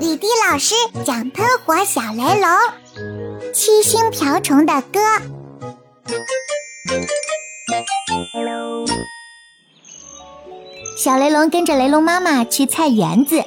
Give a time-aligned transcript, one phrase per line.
[0.00, 4.98] 李迪老师讲喷火小雷龙，七星瓢虫的歌。
[10.98, 13.44] 小雷龙跟着雷龙妈妈去菜园子，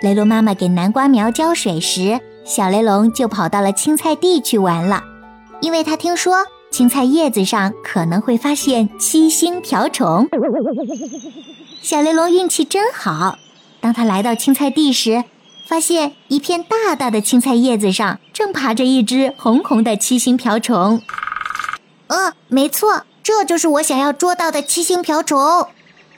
[0.00, 5.04] 雷龙妈妈给南瓜苗浇水时，小雷龙就跑到了青菜地去玩了，
[5.60, 10.28] 因为他听说青菜叶子上可能会发现七星瓢虫。
[11.80, 13.38] 小雷龙运气真好，
[13.80, 15.24] 当他来到青菜地时，
[15.66, 21.00] 发现一片大大的青菜叶子上正爬着一只红红的七星瓢虫。
[22.08, 25.38] 嗯，没错，这就是我想要捉到的七星瓢虫。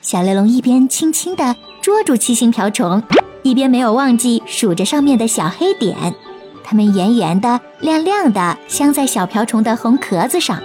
[0.01, 3.01] 小雷龙一边轻轻地捉住七星瓢虫，
[3.43, 6.13] 一边没有忘记数着上面的小黑点。
[6.63, 10.61] 它们圆圆的、亮亮的，镶在小瓢虫的红壳子上，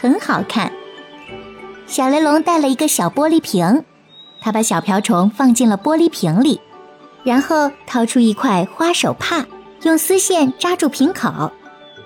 [0.00, 0.72] 很好看。
[1.86, 3.84] 小雷龙带了一个小玻璃瓶。
[4.40, 6.60] 他把小瓢虫放进了玻璃瓶里，
[7.22, 9.46] 然后掏出一块花手帕，
[9.82, 11.52] 用丝线扎住瓶口。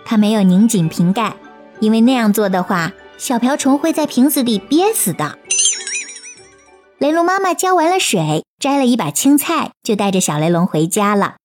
[0.05, 1.37] 他没有拧紧瓶盖，
[1.81, 5.39] 因为那样做的话，小瓢虫会在瓶子里憋死的。
[6.99, 11.37] 雷龙妈妈浇完了水，摘了一把青菜，就带着小雷龙回家了。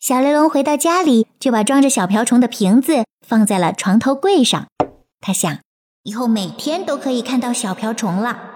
[0.00, 4.66] 小雷龙回到家里，就把装着小瓢虫的瓶子放在了床头柜上。
[5.20, 5.58] 他想，
[6.02, 8.53] 以后每天都可以看到小瓢虫了。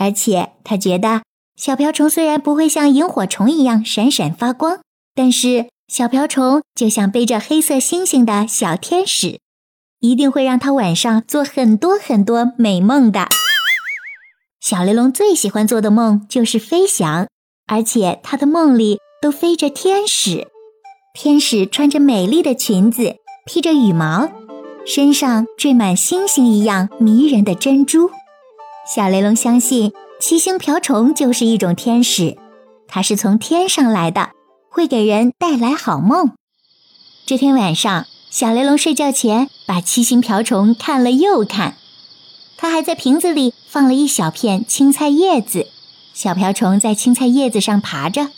[0.00, 1.20] 而且他觉得，
[1.56, 4.80] 小瓢虫虽然不会像萤火虫一样闪闪发光，
[5.14, 9.40] 但是小瓢虫就像背着黑色星星的小天使，
[10.00, 13.28] 一定会让他晚上做很多很多美梦的。
[14.58, 17.28] 小雷龙最喜欢做的梦就是飞翔，
[17.66, 20.48] 而且他的梦里都飞着天使。
[21.12, 24.30] 天使穿着美丽的裙子，披着羽毛，
[24.86, 28.10] 身上缀满星星一样迷人的珍珠。
[28.92, 32.36] 小雷龙相信七星瓢虫就是一种天使，
[32.88, 34.30] 它是从天上来的，
[34.68, 36.32] 会给人带来好梦。
[37.24, 41.76] 这天晚上，小雷龙睡觉前把七星瓢虫看了又看，
[42.56, 45.68] 他还在瓶子里放了一小片青菜叶子，
[46.12, 48.30] 小瓢虫在青菜叶子上爬着，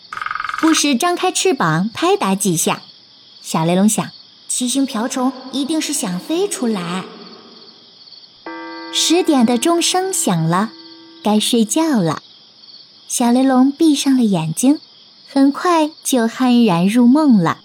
[0.61, 2.83] 不时张开翅膀拍打几下。
[3.41, 4.07] 小雷龙想，
[4.49, 7.05] 七星瓢虫一定是想飞出来。
[8.95, 10.71] 十点的钟声响了，
[11.25, 12.19] 该睡觉了。
[13.09, 14.81] 小雷龙闭上了眼睛，
[15.33, 17.57] 很快就酣然入梦了。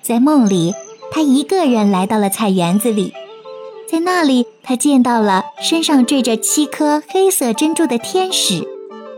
[0.00, 0.72] 在梦里，
[1.10, 3.12] 他一个人来到了菜园子里，
[3.90, 8.64] 在那里，他见到了身上缀着七颗黑色珍珠的天使。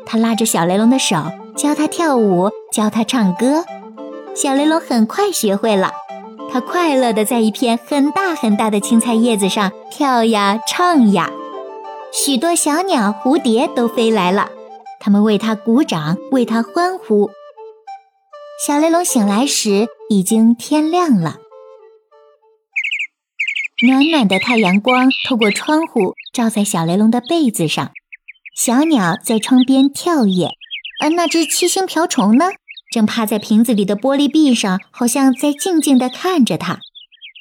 [0.06, 1.16] 他拉着小雷龙的手，
[1.54, 3.66] 教他跳舞，教他唱歌。
[4.34, 5.92] 小雷龙很快学会了。
[6.50, 11.30] 他快乐地在一片很大很大的青菜叶子上跳呀唱呀，
[12.12, 14.50] 许多小鸟、蝴蝶都飞来了，
[15.00, 17.30] 它们为他鼓掌，为他欢呼。
[18.64, 21.36] 小雷龙醒来时已经天亮了，
[23.86, 27.92] 暖暖的太阳光透过窗户照在小雷龙的被子上，
[28.56, 30.48] 小鸟在窗边跳跃，
[31.02, 32.46] 而那只七星瓢虫呢？
[32.96, 36.78] 正趴在瓶子里的玻璃壁上，好像在静静地看着他，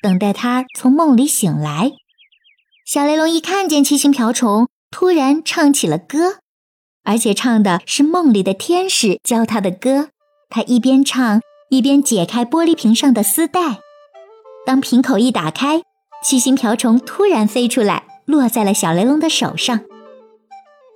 [0.04, 1.94] 等待他从梦里醒来。
[2.86, 6.40] 小雷龙一看见七星瓢虫，突然唱起了歌，
[7.06, 10.10] 而且唱的是梦里的天使教他的歌。
[10.50, 11.40] 他一边唱，
[11.70, 13.80] 一边解开玻璃瓶上的丝带。
[14.66, 15.84] 当瓶口一打开，
[16.22, 19.80] 七星瓢虫突然飞出来，落在了小雷龙的手上。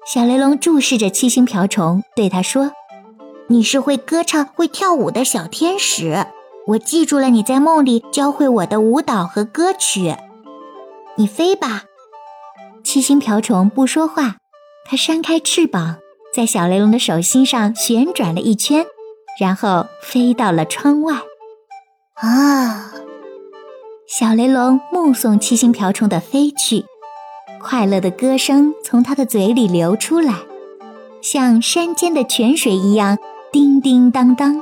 [0.05, 2.73] 小雷龙注视着七星瓢虫，对他说。
[3.51, 6.27] 你是会歌唱、会跳舞的小天使，
[6.67, 10.15] 我记住了你在梦里教会我的舞蹈和歌曲。
[11.15, 11.85] 你飞吧，
[12.83, 14.35] 七星瓢虫不说话，
[14.85, 15.97] 它扇开翅膀，
[16.31, 18.85] 在小雷龙的手心上旋转了一圈，
[19.41, 21.15] 然后飞到了窗外。
[22.17, 22.93] 啊！
[24.05, 26.85] 小雷龙目送七星瓢虫的飞去，
[27.59, 30.35] 快乐的歌声从它的嘴里流出来，
[31.19, 33.17] 像山间的泉水一样。
[33.51, 34.61] 叮叮当当，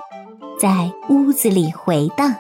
[0.58, 2.34] 在屋子里回荡。